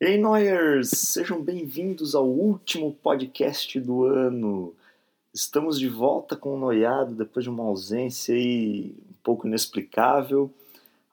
[0.00, 0.90] Ei, Noyers!
[0.90, 4.72] Sejam bem-vindos ao último podcast do ano.
[5.34, 10.52] Estamos de volta com o Noiado depois de uma ausência aí um pouco inexplicável.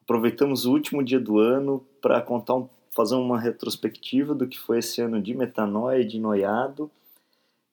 [0.03, 2.61] Aproveitamos o último dia do ano para contar
[2.91, 6.91] fazer uma retrospectiva do que foi esse ano de metanoia e de noiado.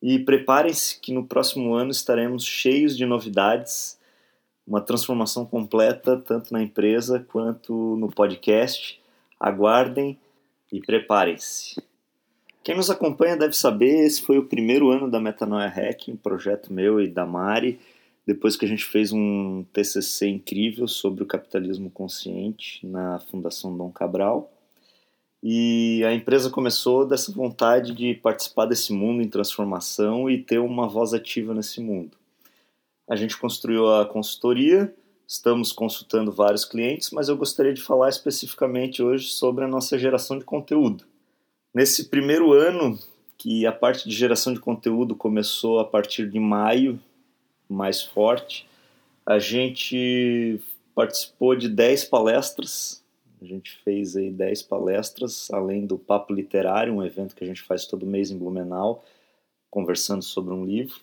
[0.01, 3.99] E preparem-se que no próximo ano estaremos cheios de novidades,
[4.67, 8.99] uma transformação completa tanto na empresa quanto no podcast.
[9.39, 10.19] Aguardem
[10.73, 11.81] e preparem-se.
[12.65, 17.01] Quem nos acompanha deve saber, esse foi o primeiro ano da Metanoia Hacking, projeto meu
[17.01, 17.79] e da Mari,
[18.27, 23.91] depois que a gente fez um TCC incrível sobre o capitalismo consciente na Fundação Dom
[23.91, 24.53] Cabral.
[25.43, 30.89] E a empresa começou dessa vontade de participar desse mundo em transformação e ter uma
[30.89, 32.17] voz ativa nesse mundo.
[33.09, 34.95] A gente construiu a consultoria,
[35.33, 40.39] Estamos consultando vários clientes, mas eu gostaria de falar especificamente hoje sobre a nossa geração
[40.39, 41.07] de conteúdo.
[41.75, 42.99] Nesse primeiro ano,
[43.39, 47.01] que a parte de geração de conteúdo começou a partir de maio,
[47.67, 48.69] mais forte,
[49.25, 50.61] a gente
[50.95, 53.03] participou de 10 palestras.
[53.41, 57.63] A gente fez aí 10 palestras, além do Papo Literário, um evento que a gente
[57.63, 59.03] faz todo mês em Blumenau,
[59.71, 61.01] conversando sobre um livro.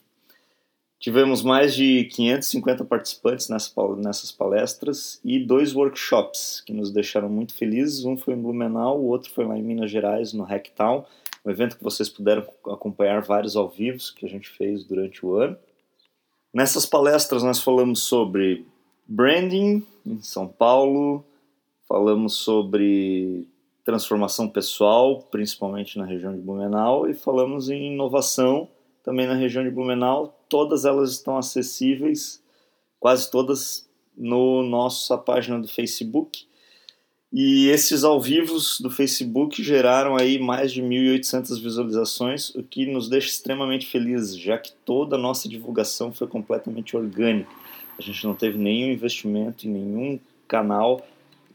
[1.00, 8.04] Tivemos mais de 550 participantes nessas palestras e dois workshops que nos deixaram muito felizes.
[8.04, 11.06] Um foi em Blumenau, o outro foi lá em Minas Gerais, no Hacktown,
[11.46, 15.36] um evento que vocês puderam acompanhar vários ao vivo que a gente fez durante o
[15.36, 15.58] ano.
[16.54, 18.66] Nessas palestras nós falamos sobre
[19.08, 21.24] branding em São Paulo,
[21.88, 23.48] falamos sobre
[23.86, 28.68] transformação pessoal, principalmente na região de Blumenau, e falamos em inovação
[29.02, 30.39] também na região de Blumenau.
[30.50, 32.44] Todas elas estão acessíveis,
[33.00, 36.50] quase todas no nossa página do Facebook.
[37.32, 43.08] E esses ao vivos do Facebook geraram aí mais de 1.800 visualizações, o que nos
[43.08, 47.52] deixa extremamente felizes, já que toda a nossa divulgação foi completamente orgânica.
[48.00, 51.06] A gente não teve nenhum investimento em nenhum canal,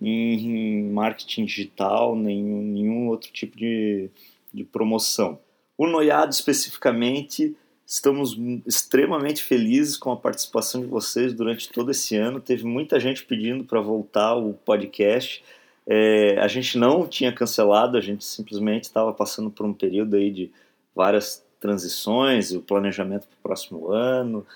[0.01, 4.11] em marketing digital, nenhum, nenhum outro tipo de,
[4.53, 5.41] de promoção.
[5.77, 7.57] O Noiado especificamente,
[7.87, 8.37] estamos
[8.67, 12.41] extremamente felizes com a participação de vocês durante todo esse ano.
[12.41, 15.45] Teve muita gente pedindo para voltar o podcast.
[15.87, 20.31] É, a gente não tinha cancelado, a gente simplesmente estava passando por um período aí
[20.31, 20.51] de
[20.95, 24.47] várias transições e o planejamento para o próximo ano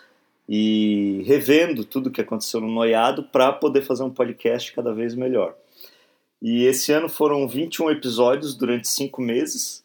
[0.48, 5.54] e revendo tudo que aconteceu no Noiado para poder fazer um podcast cada vez melhor.
[6.40, 9.84] E esse ano foram 21 episódios durante cinco meses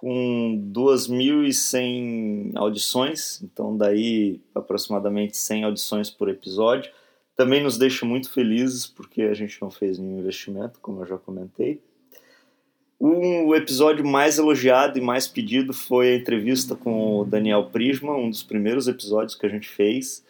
[0.00, 6.90] com 2.100 audições, então daí aproximadamente 100 audições por episódio.
[7.36, 11.18] Também nos deixa muito felizes porque a gente não fez nenhum investimento, como eu já
[11.18, 11.82] comentei.
[12.98, 18.30] O episódio mais elogiado e mais pedido foi a entrevista com o Daniel Prisma, um
[18.30, 20.24] dos primeiros episódios que a gente fez.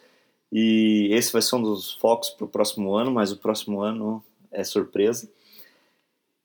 [0.51, 4.21] E esse vai ser um dos focos para o próximo ano, mas o próximo ano
[4.51, 5.29] é surpresa.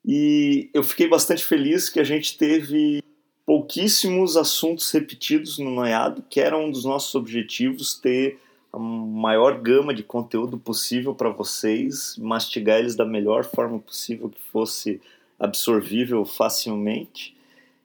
[0.05, 3.03] E eu fiquei bastante feliz que a gente teve
[3.47, 8.41] pouquíssimos assuntos repetidos no Noiado, que era um dos nossos objetivos, ter
[8.73, 14.41] a maior gama de conteúdo possível para vocês, mastigar eles da melhor forma possível que
[14.53, 15.01] fosse
[15.39, 17.37] absorvível facilmente.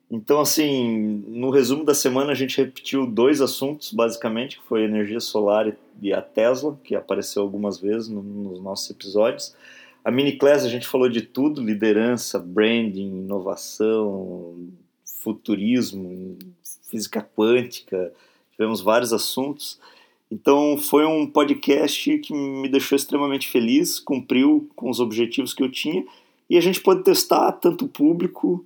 [0.10, 5.22] Então, assim, no resumo da semana a gente repetiu dois assuntos, basicamente, que foi energia
[5.22, 9.56] solar e a Tesla, que apareceu algumas vezes no, nos nossos episódios.
[10.04, 14.58] A mini class a gente falou de tudo, liderança, branding, inovação,
[15.22, 16.38] futurismo,
[16.90, 18.12] física quântica,
[18.52, 19.80] tivemos vários assuntos.
[20.30, 25.72] Então foi um podcast que me deixou extremamente feliz, cumpriu com os objetivos que eu
[25.72, 26.04] tinha
[26.50, 28.66] e a gente pode testar tanto o público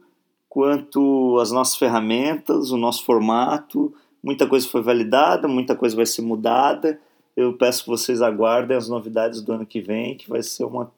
[0.50, 3.94] quanto as nossas ferramentas, o nosso formato.
[4.24, 7.00] Muita coisa foi validada, muita coisa vai ser mudada.
[7.36, 10.92] Eu peço que vocês aguardem as novidades do ano que vem, que vai ser uma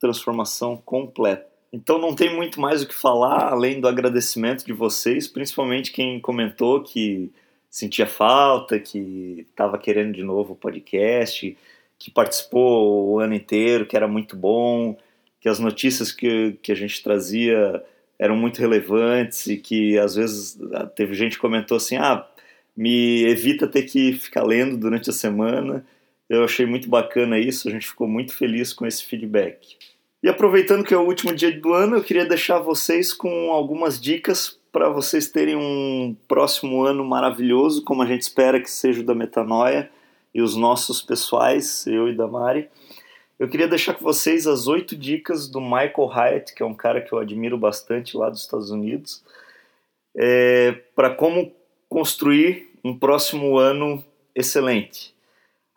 [0.00, 1.51] transformação completa.
[1.72, 6.20] Então não tem muito mais o que falar além do agradecimento de vocês, principalmente quem
[6.20, 7.32] comentou que
[7.70, 11.56] sentia falta, que estava querendo de novo o podcast,
[11.98, 14.98] que participou o ano inteiro, que era muito bom,
[15.40, 17.82] que as notícias que, que a gente trazia
[18.18, 20.58] eram muito relevantes e que às vezes
[20.94, 22.26] teve gente que comentou assim: ah,
[22.76, 25.84] me evita ter que ficar lendo durante a semana.
[26.28, 29.76] Eu achei muito bacana isso, a gente ficou muito feliz com esse feedback.
[30.22, 34.00] E aproveitando que é o último dia do ano, eu queria deixar vocês com algumas
[34.00, 39.04] dicas para vocês terem um próximo ano maravilhoso, como a gente espera que seja o
[39.04, 39.90] da Metanoia
[40.32, 42.70] e os nossos pessoais, eu e da Mari.
[43.36, 47.00] eu queria deixar com vocês as oito dicas do Michael Hyatt, que é um cara
[47.00, 49.24] que eu admiro bastante lá dos Estados Unidos,
[50.16, 51.52] é, para como
[51.88, 54.02] construir um próximo ano
[54.34, 55.12] excelente.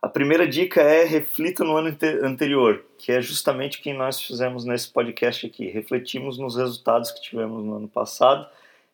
[0.06, 4.64] A primeira dica é reflita no ano anterior, que é justamente o que nós fizemos
[4.64, 5.68] nesse podcast aqui.
[5.68, 8.48] Refletimos nos resultados que tivemos no ano passado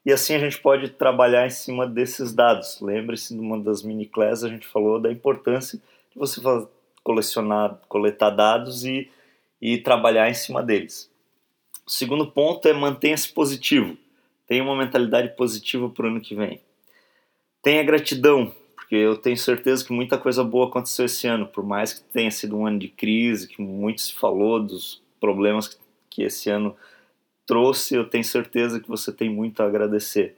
[0.05, 2.79] e assim a gente pode trabalhar em cima desses dados.
[2.79, 5.77] Lembre-se, numa das mini classes a gente falou da importância
[6.11, 6.39] de você
[7.03, 9.11] colecionar, coletar dados e,
[9.61, 11.11] e trabalhar em cima deles.
[11.85, 13.97] O segundo ponto é mantenha-se positivo.
[14.47, 16.61] Tenha uma mentalidade positiva para o ano que vem.
[17.61, 18.55] Tenha gratidão,
[18.91, 22.29] porque eu tenho certeza que muita coisa boa aconteceu esse ano, por mais que tenha
[22.29, 25.79] sido um ano de crise, que muito se falou dos problemas
[26.09, 26.75] que esse ano
[27.45, 30.35] trouxe, eu tenho certeza que você tem muito a agradecer.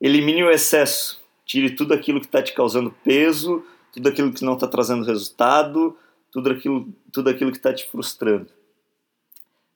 [0.00, 4.54] Elimine o excesso, tire tudo aquilo que está te causando peso, tudo aquilo que não
[4.54, 5.98] está trazendo resultado,
[6.30, 8.46] tudo aquilo, tudo aquilo que está te frustrando.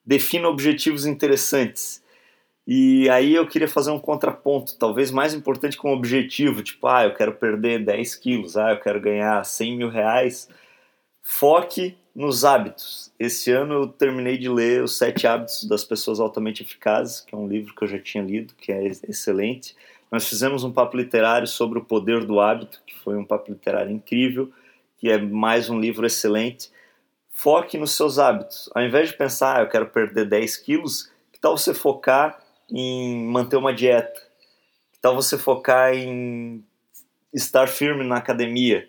[0.06, 2.03] Defina objetivos interessantes.
[2.66, 7.04] E aí eu queria fazer um contraponto, talvez mais importante com um objetivo, tipo, ah,
[7.04, 10.48] eu quero perder 10 quilos, ah, eu quero ganhar 100 mil reais.
[11.22, 13.12] Foque nos hábitos.
[13.18, 17.38] Esse ano eu terminei de ler Os Sete Hábitos das Pessoas Altamente Eficazes, que é
[17.38, 19.74] um livro que eu já tinha lido, que é excelente.
[20.10, 23.90] Nós fizemos um papo literário sobre o poder do hábito, que foi um papo literário
[23.90, 24.50] incrível,
[24.98, 26.70] que é mais um livro excelente.
[27.30, 28.70] Foque nos seus hábitos.
[28.74, 33.24] Ao invés de pensar, ah, eu quero perder 10 quilos, que tal você focar em
[33.26, 34.20] manter uma dieta?
[34.92, 36.64] Que tal você focar em
[37.32, 38.88] estar firme na academia?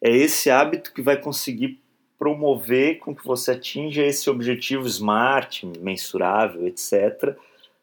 [0.00, 1.80] É esse hábito que vai conseguir
[2.18, 7.36] promover com que você atinja esse objetivo smart, mensurável, etc.,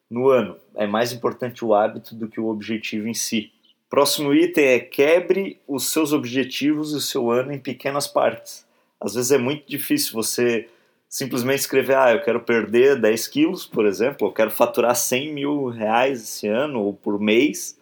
[0.09, 0.57] no ano.
[0.75, 3.51] É mais importante o hábito do que o objetivo em si.
[3.89, 8.65] Próximo item é quebre os seus objetivos e o seu ano em pequenas partes.
[8.99, 10.67] Às vezes é muito difícil você
[11.13, 15.67] simplesmente escrever, ah, eu quero perder 10 quilos, por exemplo, eu quero faturar 100 mil
[15.67, 17.77] reais esse ano ou por mês,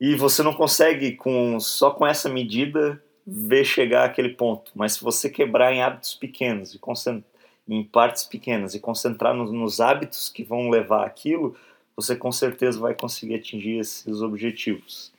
[0.00, 4.72] e você não consegue com só com essa medida ver chegar àquele ponto.
[4.74, 6.80] Mas se você quebrar em hábitos pequenos e
[7.68, 11.54] em partes pequenas e concentrar nos, nos hábitos que vão levar aquilo,
[11.94, 15.12] você com certeza vai conseguir atingir esses objetivos.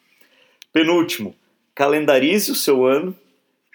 [0.74, 1.36] Penúltimo,
[1.76, 3.16] calendarize o seu ano,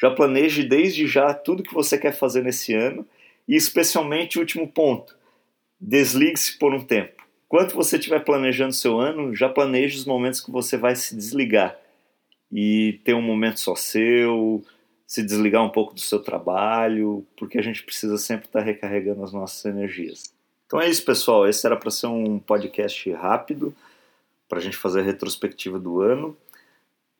[0.00, 3.06] já planeje desde já tudo que você quer fazer nesse ano
[3.48, 5.16] e especialmente o último ponto,
[5.80, 7.22] desligue-se por um tempo.
[7.46, 11.76] Enquanto você estiver planejando seu ano, já planeje os momentos que você vai se desligar
[12.50, 14.64] e ter um momento só seu,
[15.06, 19.32] se desligar um pouco do seu trabalho, porque a gente precisa sempre estar recarregando as
[19.32, 20.32] nossas energias.
[20.66, 21.46] Então é isso, pessoal.
[21.46, 23.74] Esse era para ser um podcast rápido,
[24.48, 26.34] para a gente fazer a retrospectiva do ano.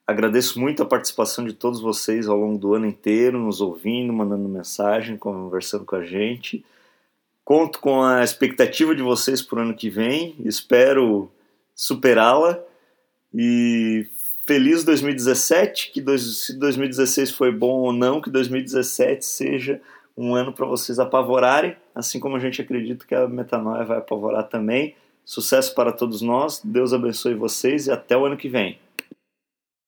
[0.06, 4.49] Agradeço muito a participação de todos vocês ao longo do ano inteiro, nos ouvindo, mandando
[4.49, 6.64] mensagem, conversando com a gente.
[7.44, 11.31] Conto com a expectativa de vocês para o ano que vem, espero
[11.75, 12.60] superá-la
[13.34, 14.06] e
[14.46, 19.81] feliz 2017, que dois, se 2016 foi bom ou não, que 2017 seja
[20.16, 24.49] um ano para vocês apavorarem, assim como a gente acredita que a metanoia vai apavorar
[24.49, 24.94] também.
[25.25, 28.78] Sucesso para todos nós, Deus abençoe vocês e até o ano que vem.